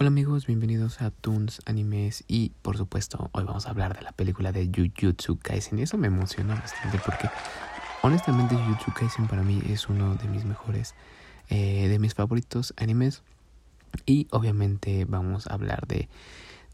Hola 0.00 0.06
amigos, 0.10 0.46
bienvenidos 0.46 1.02
a 1.02 1.10
Toons 1.10 1.60
Animes 1.64 2.22
y 2.28 2.50
por 2.62 2.76
supuesto 2.76 3.30
hoy 3.32 3.42
vamos 3.42 3.66
a 3.66 3.70
hablar 3.70 3.96
de 3.96 4.02
la 4.02 4.12
película 4.12 4.52
de 4.52 4.70
Jujutsu 4.72 5.40
Kaisen 5.40 5.80
y 5.80 5.82
eso 5.82 5.98
me 5.98 6.06
emociona 6.06 6.54
bastante 6.54 7.00
porque 7.04 7.28
honestamente 8.02 8.54
Jujutsu 8.54 8.92
Kaisen 8.92 9.26
para 9.26 9.42
mí 9.42 9.60
es 9.68 9.88
uno 9.88 10.14
de 10.14 10.28
mis 10.28 10.44
mejores, 10.44 10.94
eh, 11.48 11.88
de 11.88 11.98
mis 11.98 12.14
favoritos 12.14 12.74
animes 12.76 13.24
y 14.06 14.28
obviamente 14.30 15.04
vamos 15.04 15.48
a 15.48 15.54
hablar 15.54 15.88
de 15.88 16.08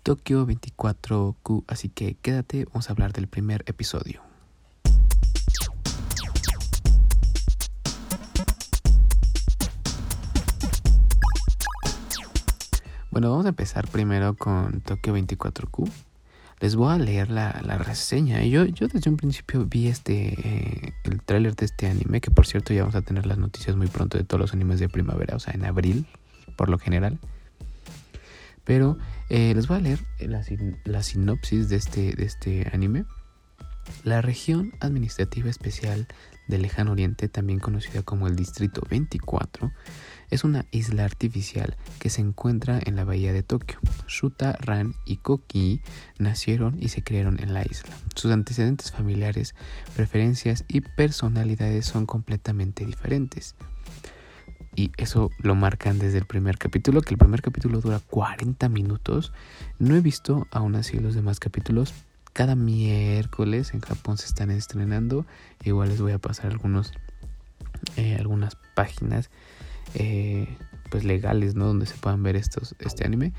Tokyo 0.02 0.46
24Q 0.46 1.64
así 1.66 1.88
que 1.88 2.16
quédate, 2.16 2.66
vamos 2.66 2.90
a 2.90 2.92
hablar 2.92 3.14
del 3.14 3.26
primer 3.26 3.64
episodio. 3.66 4.33
Bueno, 13.14 13.30
vamos 13.30 13.46
a 13.46 13.50
empezar 13.50 13.86
primero 13.86 14.34
con 14.34 14.80
Tokyo 14.80 15.16
24Q. 15.16 15.88
Les 16.58 16.74
voy 16.74 16.92
a 16.92 16.98
leer 16.98 17.30
la, 17.30 17.52
reseña. 17.78 18.42
Yo, 18.42 18.64
yo 18.64 18.88
desde 18.88 19.08
un 19.08 19.16
principio 19.16 19.64
vi 19.66 19.86
este 19.86 20.34
eh, 20.34 20.94
el 21.04 21.22
tráiler 21.22 21.54
de 21.54 21.64
este 21.64 21.86
anime, 21.86 22.20
que 22.20 22.32
por 22.32 22.44
cierto 22.44 22.74
ya 22.74 22.80
vamos 22.80 22.96
a 22.96 23.02
tener 23.02 23.24
las 23.24 23.38
noticias 23.38 23.76
muy 23.76 23.86
pronto 23.86 24.18
de 24.18 24.24
todos 24.24 24.40
los 24.40 24.52
animes 24.52 24.80
de 24.80 24.88
primavera, 24.88 25.36
o 25.36 25.38
sea, 25.38 25.54
en 25.54 25.64
abril, 25.64 26.06
por 26.56 26.68
lo 26.68 26.76
general. 26.76 27.20
Pero 28.64 28.98
eh, 29.30 29.54
les 29.54 29.68
voy 29.68 29.76
a 29.76 29.80
leer 29.80 30.00
la, 30.18 30.42
la 30.82 31.02
sinopsis 31.04 31.68
de 31.68 31.76
este, 31.76 32.16
de 32.16 32.24
este 32.24 32.68
anime. 32.72 33.04
La 34.02 34.22
región 34.22 34.72
administrativa 34.80 35.48
especial 35.48 36.06
del 36.46 36.62
Lejano 36.62 36.92
Oriente, 36.92 37.28
también 37.28 37.58
conocida 37.58 38.02
como 38.02 38.26
el 38.26 38.36
Distrito 38.36 38.82
24, 38.88 39.72
es 40.30 40.44
una 40.44 40.66
isla 40.70 41.04
artificial 41.04 41.76
que 41.98 42.10
se 42.10 42.20
encuentra 42.20 42.80
en 42.84 42.96
la 42.96 43.04
bahía 43.04 43.32
de 43.32 43.42
Tokio. 43.42 43.78
Shuta, 44.08 44.56
Ran 44.60 44.94
y 45.04 45.18
Koki 45.18 45.80
nacieron 46.18 46.76
y 46.80 46.88
se 46.88 47.02
crearon 47.02 47.40
en 47.40 47.54
la 47.54 47.62
isla. 47.62 47.96
Sus 48.14 48.30
antecedentes 48.30 48.92
familiares, 48.92 49.54
preferencias 49.94 50.64
y 50.68 50.80
personalidades 50.80 51.86
son 51.86 52.06
completamente 52.06 52.84
diferentes. 52.84 53.54
Y 54.76 54.90
eso 54.96 55.30
lo 55.38 55.54
marcan 55.54 55.98
desde 55.98 56.18
el 56.18 56.26
primer 56.26 56.58
capítulo, 56.58 57.00
que 57.00 57.14
el 57.14 57.18
primer 57.18 57.42
capítulo 57.42 57.80
dura 57.80 58.00
40 58.10 58.68
minutos. 58.68 59.32
No 59.78 59.94
he 59.94 60.00
visto 60.00 60.48
aún 60.50 60.74
así 60.74 60.98
los 60.98 61.14
demás 61.14 61.38
capítulos. 61.38 61.94
Cada 62.34 62.56
miércoles 62.56 63.74
en 63.74 63.80
Japón 63.80 64.18
se 64.18 64.26
están 64.26 64.50
estrenando. 64.50 65.24
Igual 65.62 65.90
les 65.90 66.00
voy 66.00 66.10
a 66.10 66.18
pasar 66.18 66.46
algunos, 66.46 66.92
eh, 67.94 68.16
algunas 68.18 68.56
páginas 68.74 69.30
eh, 69.94 70.48
pues 70.90 71.04
legales, 71.04 71.54
¿no? 71.54 71.66
Donde 71.66 71.86
se 71.86 71.94
puedan 71.94 72.24
ver 72.24 72.34
estos, 72.34 72.74
este 72.80 73.06
anime. 73.06 73.32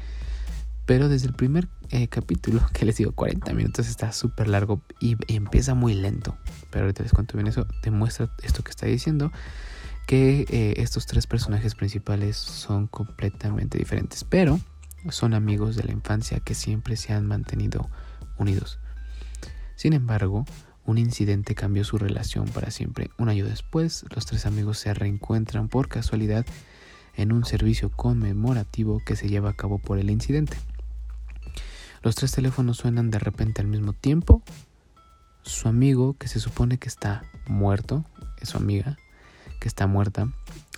Pero 0.85 1.09
desde 1.09 1.27
el 1.27 1.33
primer 1.33 1.67
eh, 1.89 2.07
capítulo, 2.07 2.61
que 2.73 2.85
les 2.85 2.95
digo 2.95 3.11
40 3.11 3.53
minutos, 3.53 3.89
está 3.89 4.13
súper 4.13 4.47
largo 4.47 4.81
y 5.01 5.17
empieza 5.27 5.73
muy 5.73 5.93
lento. 5.93 6.37
Pero 6.71 6.85
ahorita 6.85 7.03
les 7.03 7.11
cuento 7.11 7.33
bien 7.35 7.47
eso. 7.47 7.67
Demuestra 7.83 8.31
esto 8.43 8.63
que 8.63 8.69
está 8.69 8.85
diciendo. 8.85 9.29
Que 10.07 10.75
estos 10.77 11.05
tres 11.05 11.27
personajes 11.27 11.75
principales 11.75 12.37
son 12.37 12.87
completamente 12.87 13.77
diferentes. 13.77 14.23
Pero 14.23 14.57
son 15.09 15.33
amigos 15.33 15.75
de 15.75 15.83
la 15.83 15.91
infancia 15.91 16.39
que 16.39 16.55
siempre 16.55 16.95
se 16.95 17.11
han 17.11 17.25
mantenido 17.25 17.89
unidos. 18.37 18.79
Sin 19.75 19.93
embargo, 19.93 20.45
un 20.85 20.97
incidente 20.97 21.55
cambió 21.55 21.83
su 21.83 21.97
relación 21.97 22.45
para 22.45 22.71
siempre. 22.71 23.09
Un 23.17 23.29
año 23.29 23.45
después, 23.45 24.05
los 24.13 24.25
tres 24.25 24.45
amigos 24.45 24.77
se 24.77 24.93
reencuentran 24.93 25.67
por 25.67 25.87
casualidad 25.87 26.45
en 27.15 27.31
un 27.31 27.45
servicio 27.45 27.89
conmemorativo 27.89 29.01
que 29.05 29.15
se 29.15 29.29
lleva 29.29 29.49
a 29.49 29.55
cabo 29.55 29.79
por 29.79 29.97
el 29.97 30.09
incidente. 30.09 30.57
Los 32.03 32.15
tres 32.15 32.31
teléfonos 32.31 32.77
suenan 32.77 33.09
de 33.09 33.19
repente 33.19 33.61
al 33.61 33.67
mismo 33.67 33.93
tiempo. 33.93 34.43
Su 35.41 35.67
amigo, 35.67 36.15
que 36.17 36.27
se 36.27 36.39
supone 36.39 36.77
que 36.77 36.87
está 36.87 37.23
muerto, 37.47 38.05
es 38.39 38.49
su 38.49 38.57
amiga, 38.57 38.97
que 39.59 39.67
está 39.67 39.87
muerta, 39.87 40.29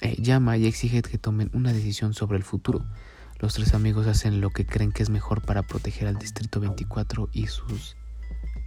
eh, 0.02 0.16
llama 0.22 0.58
y 0.58 0.68
exige 0.68 1.02
que 1.02 1.18
tomen 1.18 1.50
una 1.54 1.74
decisión 1.74 2.14
sobre 2.14 2.38
el 2.38 2.44
futuro. 2.44 2.86
Los 3.40 3.56
tres 3.56 3.74
amigos 3.74 4.08
hacen 4.08 4.42
lo 4.42 4.52
que 4.52 4.66
creen 4.66 4.92
que 4.92 5.04
es 5.04 5.10
mejor 5.10 5.42
para 5.42 5.64
proteger 5.64 6.08
al 6.08 6.18
Distrito 6.18 6.60
24 6.60 7.30
y 7.34 7.48
sus 7.48 7.98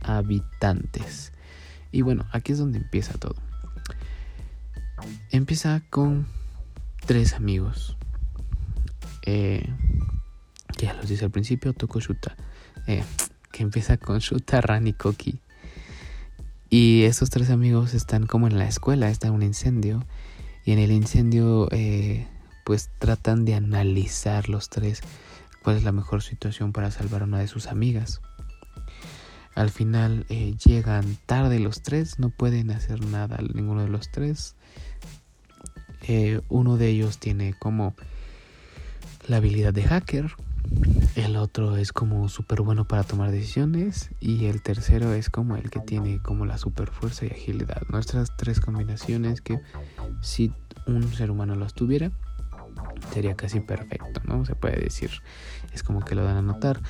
habitantes. 0.02 1.32
Y 1.92 2.02
bueno, 2.02 2.24
aquí 2.32 2.52
es 2.52 2.58
donde 2.58 2.78
empieza 2.78 3.14
todo. 3.14 3.36
Empieza 5.30 5.82
con 5.90 6.26
tres 7.06 7.34
amigos. 7.34 7.96
Eh, 9.26 9.68
ya 10.78 10.94
los 10.94 11.08
dice 11.08 11.24
al 11.24 11.30
principio, 11.30 11.72
Toko 11.72 12.00
Shuta. 12.00 12.36
Eh, 12.86 13.04
que 13.52 13.62
empieza 13.62 13.96
con 13.96 14.18
Shuta, 14.18 14.60
Ran 14.60 14.86
y 14.86 14.92
Koki. 14.92 15.40
Y 16.68 17.02
estos 17.02 17.30
tres 17.30 17.50
amigos 17.50 17.94
están 17.94 18.26
como 18.26 18.46
en 18.46 18.56
la 18.56 18.68
escuela, 18.68 19.10
está 19.10 19.30
un 19.32 19.42
incendio. 19.42 20.04
Y 20.64 20.72
en 20.72 20.78
el 20.78 20.92
incendio, 20.92 21.68
eh, 21.72 22.28
pues 22.64 22.90
tratan 22.98 23.44
de 23.44 23.54
analizar 23.54 24.48
los 24.48 24.68
tres 24.68 25.00
cuál 25.62 25.76
es 25.76 25.84
la 25.84 25.92
mejor 25.92 26.22
situación 26.22 26.72
para 26.72 26.90
salvar 26.90 27.22
a 27.22 27.24
una 27.24 27.38
de 27.38 27.48
sus 27.48 27.66
amigas. 27.66 28.20
Al 29.54 29.70
final 29.70 30.26
eh, 30.28 30.54
llegan 30.64 31.16
tarde 31.26 31.58
los 31.58 31.82
tres, 31.82 32.18
no 32.18 32.30
pueden 32.30 32.70
hacer 32.70 33.04
nada 33.04 33.38
ninguno 33.54 33.82
de 33.82 33.88
los 33.88 34.10
tres. 34.10 34.54
Eh, 36.02 36.40
uno 36.48 36.76
de 36.76 36.88
ellos 36.88 37.18
tiene 37.18 37.54
como 37.58 37.94
la 39.26 39.36
habilidad 39.36 39.74
de 39.74 39.82
hacker, 39.82 40.34
el 41.16 41.36
otro 41.36 41.76
es 41.76 41.92
como 41.92 42.28
súper 42.28 42.62
bueno 42.62 42.86
para 42.86 43.02
tomar 43.02 43.30
decisiones 43.30 44.10
y 44.20 44.46
el 44.46 44.62
tercero 44.62 45.12
es 45.12 45.28
como 45.28 45.56
el 45.56 45.70
que 45.70 45.80
tiene 45.80 46.20
como 46.22 46.46
la 46.46 46.58
super 46.58 46.90
fuerza 46.90 47.26
y 47.26 47.30
agilidad. 47.30 47.82
Nuestras 47.88 48.36
tres 48.36 48.60
combinaciones 48.60 49.40
que 49.40 49.60
si 50.22 50.52
un 50.86 51.12
ser 51.12 51.30
humano 51.30 51.56
las 51.56 51.74
tuviera, 51.74 52.12
sería 53.12 53.34
casi 53.34 53.60
perfecto, 53.60 54.20
¿no? 54.24 54.44
Se 54.44 54.54
puede 54.54 54.80
decir. 54.80 55.10
Es 55.72 55.82
como 55.82 56.00
que 56.00 56.14
lo 56.14 56.24
dan 56.24 56.36
a 56.36 56.42
notar. 56.42 56.80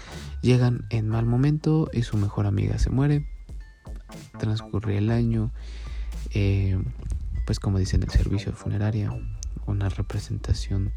Llegan 0.43 0.87
en 0.91 1.09
mal 1.09 1.27
momento 1.27 1.89
y 1.93 2.03
su 2.03 2.17
mejor 2.17 2.47
amiga 2.47 2.79
se 2.79 2.91
muere. 2.91 3.27
Transcurre 4.39 4.99
el 4.99 5.11
año. 5.11 5.53
Eh, 6.33 6.79
pues 7.47 7.59
como 7.59 7.79
dicen 7.79 8.03
el 8.03 8.11
servicio 8.11 8.53
de 8.53 8.57
funeraria, 8.57 9.13
una 9.67 9.89
representación 9.89 10.93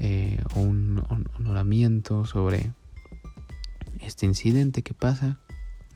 eh, 0.00 0.42
o 0.54 0.60
un 0.60 1.02
honoramiento 1.38 2.24
sobre 2.24 2.72
este 4.00 4.26
incidente 4.26 4.82
que 4.82 4.94
pasa. 4.94 5.38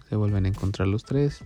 Se 0.08 0.16
vuelven 0.16 0.44
a 0.44 0.48
encontrar 0.48 0.88
los 0.88 1.04
tres. 1.04 1.44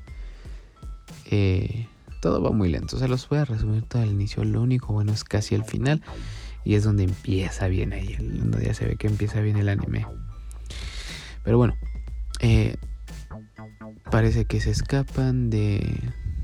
Eh, 1.31 1.87
todo 2.21 2.43
va 2.43 2.50
muy 2.50 2.69
lento. 2.69 2.99
Se 2.99 3.09
los 3.09 3.28
voy 3.28 3.38
a 3.38 3.44
resumir 3.44 3.83
todo 3.84 4.03
el 4.03 4.11
inicio. 4.11 4.43
Lo 4.44 4.62
único 4.62 4.93
bueno 4.93 5.12
es 5.12 5.25
casi 5.25 5.55
el 5.55 5.65
final. 5.65 6.03
Y 6.66 6.75
es 6.75 6.82
donde 6.82 7.04
empieza 7.04 7.69
bien 7.69 7.93
ahí, 7.93 8.16
donde 8.19 8.66
ya 8.66 8.75
se 8.75 8.87
ve 8.87 8.97
que 8.97 9.06
empieza 9.06 9.41
bien 9.41 9.56
el 9.56 9.69
anime. 9.69 10.04
Pero 11.44 11.59
bueno, 11.59 11.77
eh, 12.41 12.75
parece 14.10 14.47
que 14.47 14.60
se 14.60 14.71
escapan 14.71 15.49
de, 15.49 16.00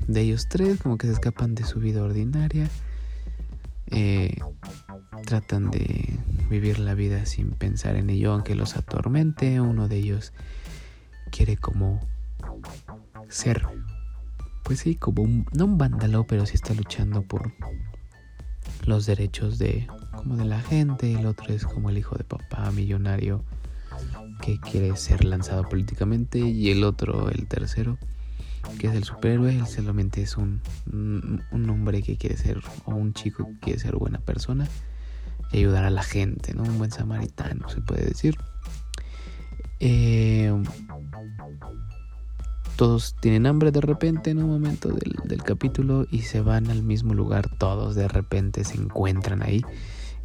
de 0.07 0.21
ellos 0.21 0.47
tres, 0.47 0.79
como 0.79 0.97
que 0.97 1.07
se 1.07 1.13
escapan 1.13 1.55
de 1.55 1.65
su 1.65 1.81
vida 1.81 2.01
ordinaria. 2.01 2.69
Eh, 3.87 4.37
tratan 5.25 5.69
de 5.69 6.17
vivir 6.49 6.79
la 6.79 6.93
vida 6.93 7.25
sin 7.25 7.51
pensar 7.51 7.97
en 7.97 8.09
ello, 8.09 8.31
aunque 8.31 8.55
los 8.55 8.77
atormente. 8.77 9.59
Uno 9.59 9.89
de 9.89 9.97
ellos 9.97 10.31
quiere 11.31 11.57
como 11.57 11.99
ser, 13.27 13.67
pues 14.63 14.79
sí, 14.79 14.95
como 14.95 15.21
un, 15.21 15.45
no 15.51 15.65
un 15.65 15.77
vándalo, 15.77 16.25
pero 16.25 16.45
sí 16.45 16.55
está 16.55 16.73
luchando 16.73 17.23
por 17.23 17.51
los 18.85 19.05
derechos 19.05 19.57
de 19.57 19.87
como 20.15 20.35
de 20.37 20.45
la 20.45 20.61
gente, 20.61 21.13
el 21.13 21.25
otro 21.25 21.53
es 21.53 21.65
como 21.65 21.89
el 21.89 21.97
hijo 21.97 22.15
de 22.15 22.23
papá 22.23 22.71
millonario 22.71 23.43
que 24.41 24.59
quiere 24.59 24.95
ser 24.95 25.25
lanzado 25.25 25.67
políticamente 25.67 26.39
y 26.39 26.69
el 26.69 26.83
otro, 26.83 27.29
el 27.29 27.47
tercero, 27.47 27.97
que 28.79 28.87
es 28.87 28.95
el 28.95 29.03
superhéroe, 29.03 29.55
él 29.55 29.67
solamente 29.67 30.21
es 30.21 30.37
un, 30.37 30.61
un 30.91 31.69
hombre 31.69 32.01
que 32.01 32.17
quiere 32.17 32.37
ser, 32.37 32.61
o 32.85 32.95
un 32.95 33.13
chico 33.13 33.45
que 33.45 33.59
quiere 33.59 33.79
ser 33.79 33.95
buena 33.95 34.19
persona 34.19 34.67
y 35.51 35.57
ayudar 35.59 35.85
a 35.85 35.89
la 35.89 36.03
gente, 36.03 36.53
¿no? 36.53 36.63
Un 36.63 36.77
buen 36.77 36.91
samaritano, 36.91 37.69
se 37.69 37.81
puede 37.81 38.05
decir. 38.05 38.35
Eh, 39.79 40.51
todos 42.75 43.15
tienen 43.19 43.45
hambre 43.45 43.71
de 43.71 43.81
repente 43.81 44.31
en 44.31 44.39
un 44.39 44.49
momento 44.49 44.89
del, 44.89 45.15
del, 45.25 45.43
capítulo 45.43 46.05
y 46.09 46.23
se 46.23 46.41
van 46.41 46.69
al 46.69 46.83
mismo 46.83 47.13
lugar, 47.13 47.49
todos 47.57 47.95
de 47.95 48.07
repente 48.07 48.63
se 48.63 48.75
encuentran 48.75 49.41
ahí 49.41 49.63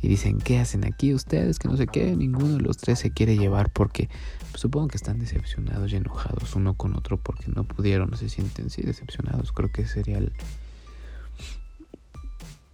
y 0.00 0.08
dicen, 0.08 0.38
¿qué 0.38 0.58
hacen 0.58 0.84
aquí 0.84 1.12
ustedes? 1.12 1.58
Que 1.58 1.68
no 1.68 1.76
sé 1.76 1.86
qué, 1.86 2.14
ninguno 2.16 2.54
de 2.54 2.60
los 2.60 2.76
tres 2.76 2.98
se 2.98 3.10
quiere 3.10 3.36
llevar 3.36 3.70
porque 3.72 4.08
supongo 4.54 4.88
que 4.88 4.96
están 4.96 5.18
decepcionados 5.18 5.92
y 5.92 5.96
enojados 5.96 6.54
uno 6.54 6.74
con 6.74 6.96
otro 6.96 7.16
porque 7.18 7.44
no 7.48 7.64
pudieron, 7.64 8.16
se 8.16 8.28
sienten 8.28 8.70
sí 8.70 8.82
decepcionados, 8.82 9.52
creo 9.52 9.70
que 9.72 9.86
sería 9.86 10.20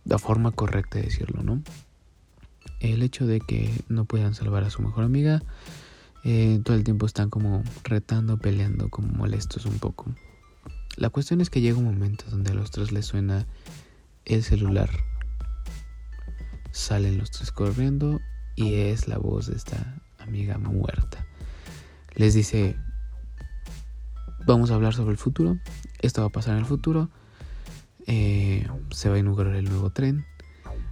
la 0.05 0.19
forma 0.19 0.51
correcta 0.51 0.99
de 0.99 1.05
decirlo, 1.05 1.43
¿no? 1.43 1.63
el 2.93 3.03
hecho 3.03 3.27
de 3.27 3.41
que 3.41 3.71
no 3.89 4.05
puedan 4.05 4.35
salvar 4.35 4.65
a 4.65 4.71
su 4.71 4.83
mejor 4.83 5.05
amiga. 5.05 5.43
Eh, 6.25 6.61
todo 6.65 6.77
el 6.77 6.85
tiempo 6.85 7.05
están 7.05 7.29
como 7.29 7.63
retando, 7.83 8.39
peleando, 8.39 8.89
como 8.89 9.09
molestos 9.09 9.67
un 9.67 9.79
poco. 9.79 10.15
La 10.97 11.11
cuestión 11.11 11.41
es 11.41 11.51
que 11.51 11.61
llega 11.61 11.79
un 11.79 11.85
momento 11.85 12.25
donde 12.31 12.53
a 12.53 12.55
los 12.55 12.71
tres 12.71 12.93
les 12.93 13.05
suena 13.05 13.47
el 14.25 14.43
celular. 14.43 14.89
Salen 16.73 17.19
los 17.19 17.31
tres 17.31 17.53
corriendo 17.53 18.21
y 18.57 18.75
es 18.75 19.07
la 19.07 19.19
voz 19.19 19.49
de 19.49 19.57
esta 19.57 20.03
amiga 20.19 20.57
muerta. 20.57 21.27
Les 22.15 22.33
dice, 22.33 22.77
vamos 24.47 24.71
a 24.71 24.75
hablar 24.75 24.95
sobre 24.95 25.13
el 25.13 25.19
futuro, 25.19 25.59
esto 26.01 26.23
va 26.23 26.29
a 26.29 26.33
pasar 26.33 26.55
en 26.55 26.61
el 26.61 26.67
futuro, 26.67 27.11
eh, 28.07 28.67
se 28.91 29.09
va 29.09 29.17
a 29.17 29.19
inaugurar 29.19 29.57
el 29.57 29.65
nuevo 29.65 29.91
tren, 29.91 30.25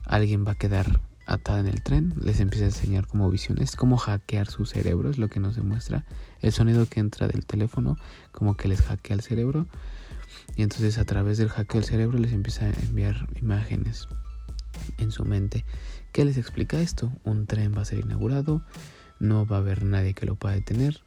alguien 0.05 0.47
va 0.47 0.53
a 0.53 0.57
quedar 0.57 1.01
atada 1.33 1.61
en 1.61 1.67
el 1.67 1.83
tren, 1.83 2.15
les 2.23 2.41
empieza 2.41 2.65
a 2.65 2.69
enseñar 2.69 3.07
como 3.07 3.31
visiones, 3.31 3.77
cómo 3.77 3.97
hackear 3.97 4.49
su 4.49 4.67
cerebro, 4.67 5.11
es 5.11 5.19
lo 5.19 5.29
que 5.29 5.41
nos 5.41 5.57
demuestra. 5.57 6.05
El 6.41 6.53
sonido 6.53 6.87
que 6.87 7.01
entra 7.01 7.29
del 7.29 7.47
teléfono, 7.47 7.97
como 8.31 8.57
que 8.57 8.69
les 8.69 8.83
hackea 8.83 9.17
el 9.17 9.23
cerebro. 9.23 9.67
Y 10.57 10.63
entonces 10.63 10.99
a 10.99 11.05
través 11.05 11.39
del 11.39 11.49
hackeo 11.49 11.81
del 11.81 11.89
cerebro 11.89 12.19
les 12.19 12.33
empieza 12.33 12.67
a 12.67 12.71
enviar 12.71 13.29
imágenes 13.41 14.09
en 14.99 15.11
su 15.11 15.25
mente. 15.25 15.65
¿Qué 16.13 16.25
les 16.25 16.37
explica 16.37 16.81
esto? 16.81 17.13
Un 17.25 17.47
tren 17.47 17.75
va 17.77 17.83
a 17.83 17.87
ser 17.87 18.01
inaugurado, 18.01 18.63
no 19.19 19.47
va 19.47 19.57
a 19.57 19.61
haber 19.61 19.85
nadie 19.85 20.15
que 20.15 20.27
lo 20.27 20.35
pueda 20.35 20.55
detener, 20.55 21.01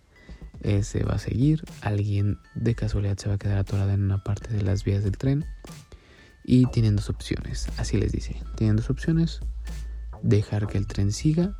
se 0.81 1.03
va 1.03 1.15
a 1.15 1.19
seguir, 1.19 1.63
alguien 1.81 2.39
de 2.55 2.73
casualidad 2.73 3.17
se 3.17 3.29
va 3.29 3.35
a 3.35 3.37
quedar 3.37 3.57
atorada 3.57 3.93
en 3.93 4.03
una 4.03 4.23
parte 4.23 4.51
de 4.51 4.63
las 4.63 4.83
vías 4.83 5.03
del 5.03 5.17
tren 5.17 5.45
y 6.43 6.65
tienen 6.67 6.95
dos 6.95 7.09
opciones, 7.09 7.67
así 7.77 7.97
les 7.97 8.11
dice, 8.11 8.41
tienen 8.55 8.75
dos 8.77 8.89
opciones, 8.89 9.41
dejar 10.25 10.65
que 10.67 10.77
el 10.77 10.87
tren 10.87 11.11
siga 11.11 11.55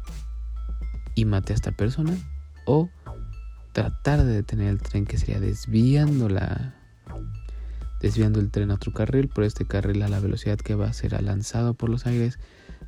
y 1.14 1.26
mate 1.26 1.54
a 1.54 1.56
esta 1.56 1.72
persona 1.72 2.18
o 2.66 2.90
tratar 3.74 4.24
de 4.24 4.34
detener 4.34 4.70
el 4.70 4.82
tren 4.82 5.06
que 5.06 5.18
sería 5.18 5.40
desviando 5.40 6.30
la 6.30 6.76
desviando 8.02 8.40
el 8.40 8.50
tren 8.50 8.72
a 8.72 8.76
otro 8.76 8.92
carril 8.92 9.30
por 9.30 9.44
este 9.44 9.66
carril 9.66 10.02
a 10.02 10.10
la 10.10 10.20
velocidad 10.20 10.58
que 10.58 10.74
va 10.74 10.92
será 10.94 11.22
lanzado 11.22 11.76
por 11.76 11.90
los 11.90 12.08
aires 12.08 12.40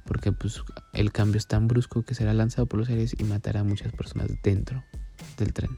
porque 0.05 0.31
pues 0.31 0.63
el 0.93 1.11
cambio 1.11 1.37
es 1.37 1.47
tan 1.47 1.67
brusco 1.67 2.03
que 2.03 2.15
será 2.15 2.33
lanzado 2.33 2.65
por 2.65 2.79
los 2.79 2.89
aires 2.89 3.15
y 3.17 3.23
matará 3.23 3.59
a 3.59 3.63
muchas 3.63 3.91
personas 3.91 4.31
dentro 4.41 4.83
del 5.37 5.53
tren. 5.53 5.77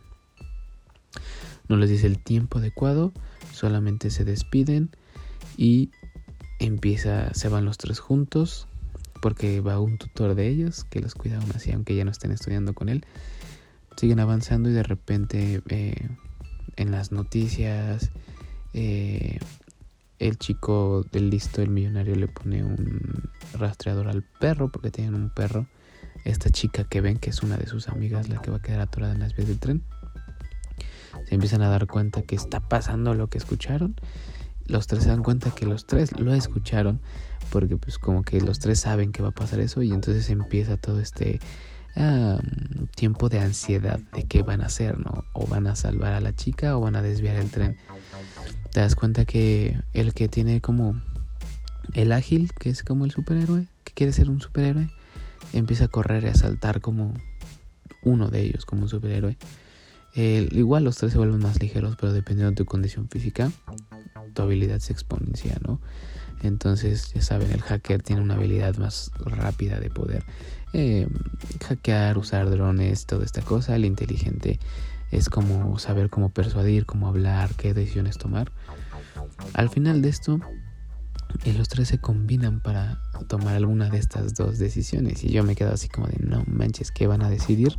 No 1.68 1.76
les 1.76 1.90
dice 1.90 2.08
el 2.08 2.24
tiempo 2.24 2.60
adecuado 2.60 3.12
solamente 3.52 4.12
se 4.12 4.24
despiden 4.24 4.92
y 5.58 5.92
empieza 6.60 7.34
se 7.34 7.50
van 7.50 7.66
los 7.66 7.78
tres 7.78 8.00
juntos 8.00 8.69
porque 9.22 9.62
va 9.62 9.80
un 9.80 9.98
tutor 9.98 10.36
de 10.36 10.48
ellos 10.48 10.86
que 10.86 11.00
los 11.00 11.16
cuida 11.16 11.38
aún 11.38 11.52
así, 11.56 11.72
aunque 11.72 11.96
ya 11.96 12.06
no 12.06 12.12
estén 12.12 12.32
estudiando 12.32 12.74
con 12.74 12.90
él. 12.90 13.06
Siguen 13.96 14.20
avanzando 14.20 14.70
y 14.70 14.74
de 14.74 14.84
repente 14.84 15.62
eh, 15.70 16.10
en 16.78 16.92
las 16.92 17.12
noticias 17.12 18.12
eh, 18.74 19.40
el 20.20 20.38
chico 20.38 21.06
del 21.12 21.30
listo, 21.30 21.62
el 21.62 21.70
millonario, 21.70 22.16
le 22.16 22.28
pone 22.28 22.64
un 22.64 23.30
rastreador 23.54 24.08
al 24.08 24.24
perro 24.40 24.70
porque 24.70 24.92
tienen 24.92 25.16
un 25.16 25.30
perro. 25.30 25.68
Esta 26.26 26.50
chica 26.50 26.84
que 26.84 27.00
ven 27.00 27.18
que 27.18 27.30
es 27.30 27.42
una 27.44 27.58
de 27.58 27.68
sus 27.68 27.88
amigas 27.88 28.28
la 28.28 28.42
que 28.42 28.52
va 28.52 28.58
a 28.58 28.62
quedar 28.62 28.82
atorada 28.82 29.14
en 29.14 29.20
las 29.20 29.36
vías 29.36 29.48
del 29.48 29.60
tren. 29.60 29.84
Se 31.28 31.36
empiezan 31.36 31.62
a 31.62 31.70
dar 31.70 31.88
cuenta 31.88 32.22
que 32.22 32.36
está 32.36 32.60
pasando 32.60 33.14
lo 33.14 33.28
que 33.28 33.38
escucharon. 33.38 33.96
Los 34.66 34.88
tres 34.88 35.04
se 35.04 35.10
dan 35.10 35.24
cuenta 35.24 35.52
que 35.52 35.66
los 35.66 35.86
tres 35.88 36.18
lo 36.20 36.34
escucharon 36.34 37.00
porque 37.52 37.78
pues 37.78 37.98
como 37.98 38.24
que 38.24 38.42
los 38.42 38.60
tres 38.60 38.80
saben 38.80 39.12
que 39.12 39.22
va 39.22 39.30
a 39.30 39.34
pasar 39.34 39.60
eso 39.60 39.82
y 39.82 39.92
entonces 39.92 40.30
empieza 40.30 40.78
todo 40.78 41.00
este 41.00 41.40
tiempo 42.96 43.30
de 43.30 43.40
ansiedad 43.40 44.00
de 44.14 44.24
qué 44.24 44.42
van 44.42 44.62
a 44.62 44.68
hacer, 44.68 45.00
¿no? 45.00 45.26
O 45.34 45.48
van 45.48 45.68
a 45.68 45.76
salvar 45.76 46.14
a 46.14 46.22
la 46.22 46.34
chica 46.34 46.78
o 46.78 46.82
van 46.82 46.96
a 46.96 47.02
desviar 47.02 47.36
el 47.36 47.50
tren. 47.50 47.78
Te 48.72 48.80
das 48.80 48.96
cuenta 48.96 49.26
que 49.26 49.78
el 49.94 50.14
que 50.14 50.28
tiene 50.28 50.62
como 50.62 51.02
el 51.94 52.12
ágil, 52.12 52.52
que 52.54 52.70
es 52.70 52.84
como 52.84 53.06
el 53.06 53.12
superhéroe, 53.12 53.68
que 53.84 53.94
quiere 53.94 54.14
ser 54.14 54.30
un 54.30 54.40
superhéroe, 54.40 54.90
empieza 55.54 55.86
a 55.86 55.88
correr 55.88 56.24
y 56.24 56.28
a 56.28 56.36
saltar 56.36 56.80
como 56.80 57.14
uno 58.04 58.30
de 58.30 58.42
ellos, 58.42 58.66
como 58.66 58.84
un 58.84 58.90
superhéroe. 58.90 59.38
igual 60.16 60.84
los 60.84 60.98
tres 60.98 61.12
se 61.12 61.18
vuelven 61.18 61.40
más 61.40 61.62
ligeros, 61.62 61.98
pero 62.00 62.14
dependiendo 62.14 62.52
de 62.52 62.56
tu 62.56 62.66
condición 62.66 63.10
física, 63.10 63.52
tu 64.34 64.42
habilidad 64.42 64.80
se 64.80 64.94
exponencia, 64.94 65.58
¿no? 65.68 65.82
Entonces, 66.42 67.14
ya 67.14 67.22
saben, 67.22 67.52
el 67.52 67.62
hacker 67.62 68.02
tiene 68.02 68.22
una 68.22 68.36
habilidad 68.36 68.78
más 68.78 69.12
rápida 69.20 69.80
de 69.80 69.90
poder 69.90 70.24
eh, 70.74 71.08
hackear, 71.68 72.18
usar 72.18 72.50
drones, 72.50 73.06
toda 73.06 73.26
esta 73.26 73.42
cosa. 73.42 73.76
El 73.76 73.86
inteligente 73.86 74.60
es 75.12 75.30
como 75.30 75.78
saber 75.80 76.10
cómo 76.10 76.30
persuadir, 76.30 76.86
cómo 76.86 77.08
hablar, 77.08 77.54
qué 77.56 77.74
decisiones 77.74 78.18
tomar. 78.18 78.52
Al 79.54 79.70
final 79.70 80.02
de 80.02 80.10
esto, 80.10 80.40
eh, 81.46 81.54
los 81.54 81.70
tres 81.70 81.88
se 81.88 82.00
combinan 82.00 82.62
para 82.62 83.02
tomar 83.28 83.56
alguna 83.56 83.90
de 83.90 83.98
estas 83.98 84.34
dos 84.34 84.60
decisiones. 84.60 85.24
Y 85.24 85.30
yo 85.30 85.44
me 85.44 85.56
quedo 85.56 85.74
así 85.74 85.90
como 85.90 86.08
de, 86.08 86.18
no 86.20 86.44
manches, 86.48 86.92
¿qué 86.92 87.08
van 87.08 87.22
a 87.22 87.30
decidir? 87.30 87.78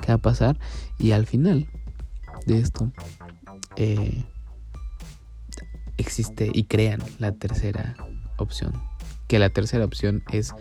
¿Qué 0.00 0.08
va 0.08 0.14
a 0.14 0.18
pasar? 0.18 0.58
Y 0.98 1.12
al 1.12 1.26
final 1.26 1.68
de 2.46 2.60
esto, 2.60 2.92
eh, 3.76 4.24
existe 5.98 6.50
y 6.52 6.64
crean 6.64 7.02
la 7.18 7.32
tercera 7.32 7.96
opción. 8.36 8.72
Que 9.26 9.38
la 9.38 9.50
tercera 9.50 9.84
opción 9.84 10.22
es 10.32 10.54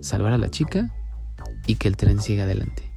salvar 0.00 0.32
a 0.32 0.38
la 0.38 0.50
chica 0.50 0.90
y 1.66 1.76
que 1.76 1.88
el 1.88 1.96
tren 1.96 2.20
siga 2.20 2.44
adelante. 2.44 2.90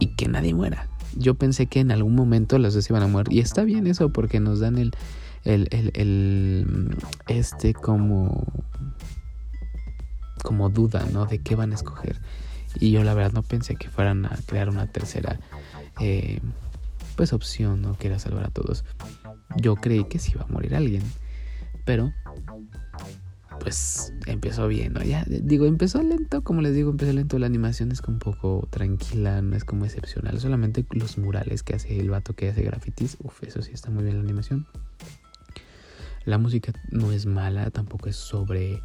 Y 0.00 0.14
que 0.16 0.28
nadie 0.28 0.54
muera. 0.54 0.88
Yo 1.16 1.34
pensé 1.34 1.66
que 1.66 1.80
en 1.80 1.90
algún 1.90 2.14
momento 2.14 2.58
los 2.58 2.74
dos 2.74 2.88
iban 2.88 3.02
a 3.02 3.08
morir. 3.08 3.36
Y 3.36 3.40
está 3.40 3.64
bien 3.64 3.86
eso 3.86 4.10
porque 4.10 4.40
nos 4.40 4.60
dan 4.60 4.78
el, 4.78 4.92
este 7.26 7.74
como 7.74 8.44
como 10.42 10.70
duda, 10.70 11.04
¿no? 11.12 11.26
De 11.26 11.40
qué 11.40 11.56
van 11.56 11.72
a 11.72 11.74
escoger. 11.74 12.20
Y 12.78 12.90
yo 12.92 13.02
la 13.02 13.14
verdad 13.14 13.32
no 13.32 13.42
pensé 13.42 13.76
que 13.76 13.88
fueran 13.88 14.24
a 14.24 14.38
crear 14.46 14.68
una 14.68 14.86
tercera 14.86 15.40
eh, 16.00 16.40
pues 17.16 17.32
opción, 17.32 17.82
no 17.82 17.94
quiera 17.94 18.18
salvar 18.18 18.46
a 18.46 18.50
todos. 18.50 18.84
Yo 19.56 19.76
creí 19.76 20.04
que 20.04 20.18
sí 20.18 20.32
iba 20.34 20.42
a 20.42 20.46
morir 20.48 20.74
alguien, 20.74 21.02
pero 21.84 22.12
pues 23.58 24.12
empezó 24.26 24.68
bien, 24.68 24.92
¿no? 24.92 25.02
Ya 25.02 25.24
digo, 25.26 25.66
empezó 25.66 26.02
lento, 26.02 26.42
como 26.42 26.60
les 26.60 26.74
digo, 26.74 26.90
empezó 26.90 27.12
lento. 27.12 27.38
La 27.38 27.46
animación 27.46 27.90
es 27.92 28.00
un 28.06 28.18
poco 28.18 28.66
tranquila, 28.70 29.42
no 29.42 29.56
es 29.56 29.64
como 29.64 29.84
excepcional. 29.84 30.38
Solamente 30.38 30.86
los 30.90 31.18
murales 31.18 31.62
que 31.62 31.74
hace 31.74 31.98
el 31.98 32.10
vato 32.10 32.34
que 32.34 32.48
hace 32.48 32.62
grafitis, 32.62 33.16
uff, 33.22 33.42
eso 33.42 33.62
sí 33.62 33.72
está 33.72 33.90
muy 33.90 34.04
bien 34.04 34.16
la 34.16 34.22
animación. 34.22 34.66
La 36.24 36.38
música 36.38 36.72
no 36.90 37.10
es 37.12 37.26
mala, 37.26 37.70
tampoco 37.70 38.08
es 38.08 38.16
sobre. 38.16 38.82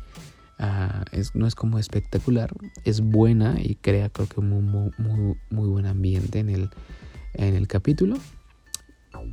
Ah, 0.60 1.04
es, 1.12 1.36
no 1.36 1.46
es 1.46 1.56
como 1.56 1.78
espectacular, 1.78 2.52
es 2.86 3.02
buena 3.02 3.56
y 3.60 3.76
crea, 3.76 4.10
creo 4.10 4.28
que, 4.28 4.40
muy, 4.40 4.62
muy, 4.62 5.36
muy 5.50 5.68
buen 5.68 5.86
ambiente 5.86 6.40
en 6.40 6.50
el, 6.50 6.70
en 7.34 7.56
el 7.56 7.68
capítulo. 7.68 8.18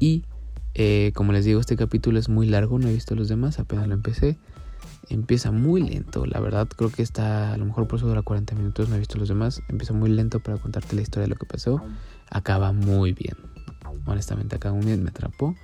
Y 0.00 0.24
eh, 0.74 1.12
como 1.14 1.32
les 1.32 1.44
digo, 1.44 1.60
este 1.60 1.76
capítulo 1.76 2.18
es 2.18 2.28
muy 2.28 2.46
largo, 2.46 2.78
no 2.78 2.88
he 2.88 2.92
visto 2.92 3.14
los 3.14 3.28
demás, 3.28 3.58
apenas 3.58 3.88
lo 3.88 3.94
empecé. 3.94 4.38
Empieza 5.08 5.50
muy 5.50 5.82
lento, 5.82 6.24
la 6.24 6.38
verdad 6.38 6.68
creo 6.68 6.90
que 6.90 7.02
está, 7.02 7.52
a 7.52 7.56
lo 7.56 7.64
mejor 7.64 7.88
por 7.88 7.98
eso 7.98 8.06
dura 8.06 8.22
40 8.22 8.54
minutos, 8.54 8.88
no 8.88 8.94
he 8.94 8.98
visto 8.98 9.18
los 9.18 9.28
demás. 9.28 9.60
Empieza 9.68 9.92
muy 9.92 10.10
lento 10.10 10.40
para 10.40 10.58
contarte 10.58 10.94
la 10.94 11.02
historia 11.02 11.24
de 11.24 11.30
lo 11.30 11.36
que 11.36 11.46
pasó. 11.46 11.82
Acaba 12.30 12.72
muy 12.72 13.12
bien, 13.12 13.36
honestamente 14.06 14.56
acaba 14.56 14.74
muy 14.76 14.86
bien, 14.86 15.02
me 15.02 15.10
atrapó. 15.10 15.56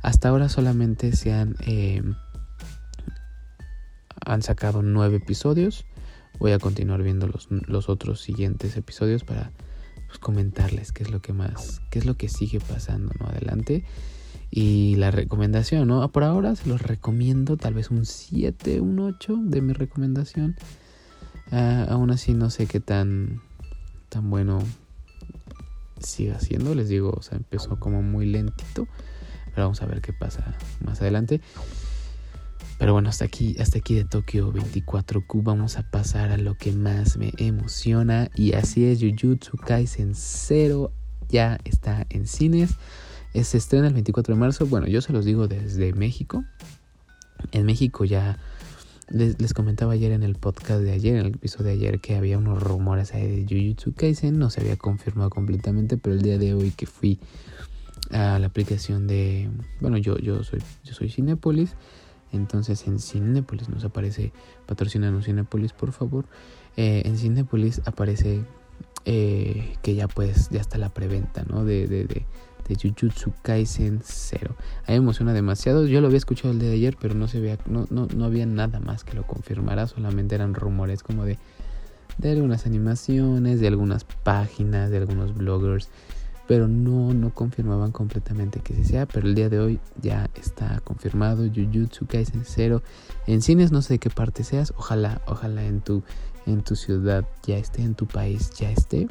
Hasta 0.00 0.30
ahora 0.30 0.48
solamente 0.48 1.14
se 1.14 1.32
han, 1.32 1.56
eh, 1.66 2.02
han 4.24 4.42
sacado 4.42 4.82
nueve 4.82 5.16
episodios. 5.16 5.84
Voy 6.38 6.52
a 6.52 6.58
continuar 6.58 7.02
viendo 7.02 7.26
los, 7.26 7.48
los 7.50 7.88
otros 7.88 8.20
siguientes 8.20 8.76
episodios 8.76 9.24
para 9.24 9.50
pues, 10.06 10.18
comentarles 10.18 10.92
qué 10.92 11.02
es 11.02 11.10
lo 11.10 11.20
que 11.20 11.32
más, 11.32 11.82
qué 11.90 11.98
es 11.98 12.06
lo 12.06 12.16
que 12.16 12.28
sigue 12.28 12.60
pasando 12.60 13.12
¿no? 13.20 13.26
adelante. 13.26 13.84
Y 14.50 14.96
la 14.96 15.10
recomendación, 15.10 15.88
¿no? 15.88 16.10
Por 16.10 16.24
ahora 16.24 16.56
se 16.56 16.68
los 16.68 16.80
recomiendo, 16.80 17.56
tal 17.56 17.74
vez 17.74 17.90
un 17.90 18.06
7, 18.06 18.80
un 18.80 18.98
8 18.98 19.36
de 19.42 19.60
mi 19.60 19.72
recomendación. 19.72 20.56
Ah, 21.50 21.86
aún 21.88 22.10
así 22.10 22.34
no 22.34 22.50
sé 22.50 22.66
qué 22.66 22.80
tan, 22.80 23.40
tan 24.08 24.30
bueno 24.30 24.60
siga 26.00 26.38
siendo, 26.40 26.74
les 26.74 26.88
digo, 26.88 27.10
o 27.10 27.22
sea, 27.22 27.36
empezó 27.36 27.78
como 27.78 28.02
muy 28.02 28.26
lentito. 28.26 28.86
Pero 29.46 29.64
vamos 29.64 29.82
a 29.82 29.86
ver 29.86 30.00
qué 30.00 30.12
pasa 30.12 30.56
más 30.84 31.00
adelante. 31.00 31.40
Pero 32.78 32.92
bueno, 32.92 33.08
hasta 33.08 33.24
aquí, 33.24 33.56
hasta 33.58 33.78
aquí 33.78 33.94
de 33.94 34.04
Tokio 34.04 34.52
24Q 34.52 35.42
vamos 35.42 35.76
a 35.78 35.82
pasar 35.90 36.30
a 36.30 36.36
lo 36.36 36.54
que 36.54 36.70
más 36.70 37.16
me 37.16 37.32
emociona 37.38 38.30
y 38.36 38.52
así 38.52 38.84
es 38.84 39.00
Jujutsu 39.00 39.56
Kaisen 39.56 40.14
0 40.14 40.92
ya 41.28 41.58
está 41.64 42.06
en 42.08 42.28
cines. 42.28 42.76
Se 43.34 43.58
estrena 43.58 43.88
el 43.88 43.94
24 43.94 44.34
de 44.34 44.40
marzo. 44.40 44.66
Bueno, 44.66 44.86
yo 44.86 45.00
se 45.00 45.12
los 45.12 45.24
digo 45.24 45.48
desde 45.48 45.92
México. 45.92 46.44
En 47.52 47.66
México 47.66 48.04
ya 48.04 48.38
les, 49.08 49.54
comentaba 49.54 49.92
ayer 49.92 50.12
en 50.12 50.22
el 50.22 50.34
podcast 50.34 50.80
de 50.80 50.92
ayer, 50.92 51.16
en 51.16 51.26
el 51.26 51.34
episodio 51.34 51.66
de 51.66 51.72
ayer, 51.72 52.00
que 52.00 52.16
había 52.16 52.38
unos 52.38 52.62
rumores 52.62 53.14
ahí 53.14 53.26
de 53.26 53.44
Jujutsu 53.44 53.94
Kaisen. 53.94 54.38
No 54.38 54.50
se 54.50 54.60
había 54.60 54.76
confirmado 54.76 55.30
completamente, 55.30 55.96
pero 55.96 56.14
el 56.14 56.22
día 56.22 56.38
de 56.38 56.54
hoy 56.54 56.72
que 56.72 56.86
fui 56.86 57.20
a 58.10 58.38
la 58.38 58.46
aplicación 58.46 59.06
de. 59.06 59.50
Bueno, 59.80 59.98
yo, 59.98 60.18
yo 60.18 60.42
soy, 60.42 60.62
yo 60.84 60.94
soy 60.94 61.08
Cinépolis. 61.08 61.74
Entonces 62.32 62.86
en 62.86 62.98
Cinépolis 62.98 63.68
nos 63.68 63.84
aparece, 63.84 64.32
patrocinanos 64.66 65.24
Cinépolis, 65.24 65.72
por 65.72 65.92
favor. 65.92 66.26
Eh, 66.76 67.02
en 67.06 67.16
Cinépolis 67.16 67.80
aparece 67.86 68.44
eh, 69.04 69.76
que 69.82 69.94
ya 69.94 70.08
pues 70.08 70.50
ya 70.50 70.60
está 70.60 70.78
la 70.78 70.90
preventa, 70.90 71.44
¿no? 71.48 71.64
De, 71.64 71.86
de, 71.86 72.26
de 72.68 72.76
Jujutsu 72.76 73.32
Kaisen 73.42 74.00
0. 74.02 74.54
A 74.86 74.92
mí 74.92 74.94
me 74.94 74.96
emociona 74.96 75.32
demasiado. 75.32 75.86
Yo 75.86 76.00
lo 76.00 76.06
había 76.06 76.18
escuchado 76.18 76.50
el 76.52 76.58
día 76.58 76.68
de 76.68 76.76
ayer, 76.76 76.96
pero 77.00 77.14
no 77.14 77.28
se 77.28 77.40
veía, 77.40 77.58
no, 77.66 77.86
no, 77.90 78.06
no 78.14 78.24
había 78.24 78.46
nada 78.46 78.80
más 78.80 79.04
que 79.04 79.14
lo 79.14 79.26
confirmara. 79.26 79.86
Solamente 79.86 80.34
eran 80.34 80.54
rumores 80.54 81.02
como 81.02 81.24
de, 81.24 81.38
de 82.18 82.32
algunas 82.32 82.66
animaciones, 82.66 83.60
de 83.60 83.68
algunas 83.68 84.04
páginas, 84.04 84.90
de 84.90 84.98
algunos 84.98 85.34
bloggers. 85.34 85.88
Pero 86.46 86.66
no, 86.66 87.12
no 87.12 87.34
confirmaban 87.34 87.92
completamente 87.92 88.60
que 88.60 88.74
se 88.74 88.84
sea. 88.84 89.06
Pero 89.06 89.26
el 89.26 89.34
día 89.34 89.48
de 89.48 89.58
hoy 89.58 89.80
ya 90.00 90.30
está 90.34 90.80
confirmado. 90.80 91.44
Jujutsu 91.46 92.06
Kaisen 92.06 92.42
0. 92.44 92.82
En 93.26 93.42
cines 93.42 93.72
no 93.72 93.82
sé 93.82 93.94
de 93.94 93.98
qué 93.98 94.10
parte 94.10 94.44
seas. 94.44 94.72
Ojalá, 94.76 95.20
ojalá 95.26 95.64
en 95.64 95.80
tu, 95.80 96.02
en 96.46 96.62
tu 96.62 96.76
ciudad 96.76 97.26
ya 97.46 97.58
esté, 97.58 97.82
en 97.82 97.94
tu 97.94 98.06
país 98.06 98.50
ya 98.52 98.70
esté. 98.70 99.08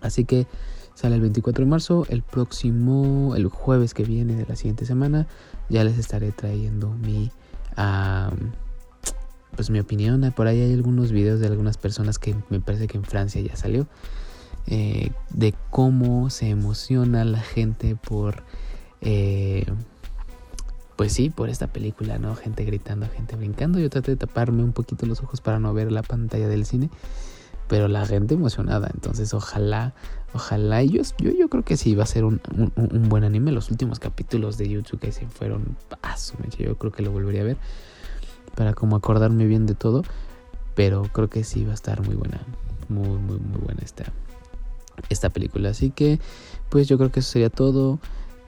Así 0.00 0.24
que 0.24 0.46
Sale 0.94 1.14
el 1.14 1.20
24 1.22 1.64
de 1.64 1.70
marzo, 1.70 2.06
el 2.08 2.22
próximo, 2.22 3.34
el 3.34 3.46
jueves 3.46 3.94
que 3.94 4.04
viene 4.04 4.36
de 4.36 4.46
la 4.46 4.56
siguiente 4.56 4.84
semana, 4.84 5.26
ya 5.68 5.84
les 5.84 5.98
estaré 5.98 6.32
trayendo 6.32 6.90
mi, 6.90 7.30
pues 9.56 9.70
mi 9.70 9.80
opinión. 9.80 10.32
Por 10.36 10.46
ahí 10.46 10.60
hay 10.60 10.72
algunos 10.74 11.12
videos 11.12 11.40
de 11.40 11.46
algunas 11.46 11.78
personas 11.78 12.18
que 12.18 12.36
me 12.50 12.60
parece 12.60 12.88
que 12.88 12.98
en 12.98 13.04
Francia 13.04 13.40
ya 13.40 13.56
salió, 13.56 13.86
eh, 14.66 15.10
de 15.30 15.54
cómo 15.70 16.30
se 16.30 16.50
emociona 16.50 17.24
la 17.24 17.40
gente 17.40 17.96
por, 17.96 18.42
eh, 19.00 19.64
pues 20.96 21.14
sí, 21.14 21.30
por 21.30 21.48
esta 21.48 21.68
película, 21.68 22.18
¿no? 22.18 22.36
Gente 22.36 22.64
gritando, 22.64 23.08
gente 23.08 23.34
brincando. 23.34 23.78
Yo 23.78 23.88
traté 23.88 24.12
de 24.12 24.18
taparme 24.18 24.62
un 24.62 24.72
poquito 24.72 25.06
los 25.06 25.22
ojos 25.22 25.40
para 25.40 25.58
no 25.58 25.72
ver 25.72 25.90
la 25.90 26.02
pantalla 26.02 26.48
del 26.48 26.66
cine 26.66 26.90
pero 27.68 27.88
la 27.88 28.06
gente 28.06 28.34
emocionada. 28.34 28.90
Entonces, 28.92 29.32
ojalá, 29.34 29.94
ojalá. 30.34 30.82
Y 30.82 30.90
yo, 30.90 31.02
yo, 31.18 31.48
creo 31.48 31.64
que 31.64 31.76
sí 31.76 31.94
va 31.94 32.04
a 32.04 32.06
ser 32.06 32.24
un, 32.24 32.40
buen 33.08 33.24
anime. 33.24 33.52
Los 33.52 33.70
últimos 33.70 33.98
capítulos 33.98 34.58
de 34.58 34.68
YouTube 34.68 35.00
que 35.00 35.12
se 35.12 35.26
fueron 35.26 35.76
paso. 36.00 36.34
Yo 36.58 36.76
creo 36.76 36.92
que 36.92 37.02
lo 37.02 37.12
volvería 37.12 37.42
a 37.42 37.44
ver 37.44 37.56
para 38.54 38.74
como 38.74 38.96
acordarme 38.96 39.46
bien 39.46 39.66
de 39.66 39.74
todo. 39.74 40.02
Pero 40.74 41.02
creo 41.12 41.28
que 41.28 41.44
sí 41.44 41.64
va 41.64 41.72
a 41.72 41.74
estar 41.74 42.04
muy 42.06 42.14
buena. 42.14 42.40
Muy, 42.88 43.08
muy, 43.08 43.38
muy 43.38 43.60
buena 43.60 43.80
esta, 43.82 44.04
esta 45.08 45.30
película. 45.30 45.70
Así 45.70 45.90
que, 45.90 46.20
pues 46.68 46.88
yo 46.88 46.98
creo 46.98 47.10
que 47.10 47.20
eso 47.20 47.30
sería 47.30 47.50
todo. 47.50 47.98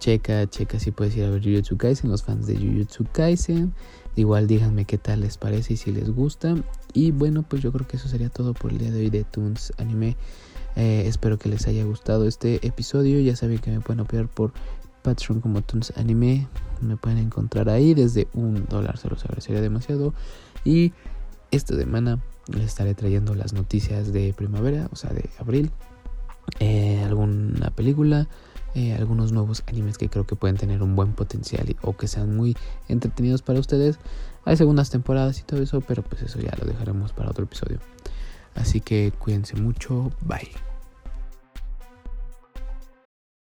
Checa, 0.00 0.46
checa 0.48 0.78
si 0.78 0.90
puedes 0.90 1.16
ir 1.16 1.24
a 1.24 1.30
ver 1.30 1.42
Jujutsu 1.42 1.78
Kaisen, 1.78 2.10
los 2.10 2.24
fans 2.24 2.46
de 2.46 2.56
Jujutsu 2.56 3.06
Kaisen. 3.10 3.72
Igual 4.16 4.46
díganme 4.46 4.84
qué 4.84 4.98
tal 4.98 5.20
les 5.20 5.38
parece 5.38 5.74
y 5.74 5.76
si 5.76 5.92
les 5.92 6.10
gusta. 6.10 6.56
Y 6.94 7.10
bueno, 7.10 7.42
pues 7.42 7.60
yo 7.60 7.72
creo 7.72 7.86
que 7.86 7.96
eso 7.96 8.08
sería 8.08 8.30
todo 8.30 8.54
por 8.54 8.70
el 8.70 8.78
día 8.78 8.92
de 8.92 9.00
hoy 9.00 9.10
de 9.10 9.24
Toons 9.24 9.72
Anime. 9.78 10.16
Eh, 10.76 11.02
espero 11.06 11.38
que 11.38 11.48
les 11.48 11.66
haya 11.66 11.84
gustado 11.84 12.26
este 12.26 12.64
episodio. 12.66 13.20
Ya 13.20 13.34
saben 13.34 13.58
que 13.58 13.72
me 13.72 13.80
pueden 13.80 14.00
apoyar 14.00 14.28
por 14.28 14.52
Patreon 15.02 15.40
como 15.40 15.60
Toons 15.60 15.92
Anime. 15.96 16.46
Me 16.80 16.96
pueden 16.96 17.18
encontrar 17.18 17.68
ahí 17.68 17.94
desde 17.94 18.28
un 18.32 18.64
dólar, 18.66 18.96
se 18.96 19.08
los 19.08 19.24
agradecería 19.24 19.60
demasiado. 19.60 20.14
Y 20.64 20.92
esta 21.50 21.76
semana 21.76 22.22
les 22.46 22.66
estaré 22.66 22.94
trayendo 22.94 23.34
las 23.34 23.52
noticias 23.52 24.12
de 24.12 24.32
primavera, 24.32 24.88
o 24.92 24.96
sea, 24.96 25.10
de 25.10 25.28
abril. 25.38 25.72
Eh, 26.60 27.02
alguna 27.04 27.70
película, 27.70 28.28
eh, 28.74 28.94
algunos 28.94 29.32
nuevos 29.32 29.62
animes 29.66 29.98
que 29.98 30.08
creo 30.08 30.26
que 30.26 30.36
pueden 30.36 30.56
tener 30.56 30.82
un 30.82 30.96
buen 30.96 31.12
potencial 31.12 31.76
o 31.82 31.96
que 31.96 32.08
sean 32.08 32.36
muy 32.36 32.56
entretenidos 32.88 33.42
para 33.42 33.60
ustedes. 33.60 33.98
Hay 34.44 34.56
segundas 34.56 34.90
temporadas 34.90 35.40
y 35.40 35.42
todo 35.42 35.62
eso, 35.62 35.80
pero 35.80 36.02
pues 36.02 36.22
eso 36.22 36.38
ya 36.40 36.52
lo 36.60 36.66
dejaremos 36.66 37.12
para 37.12 37.30
otro 37.30 37.44
episodio. 37.44 37.78
Así 38.54 38.80
que 38.80 39.12
cuídense 39.18 39.56
mucho, 39.56 40.12
bye. 40.20 40.73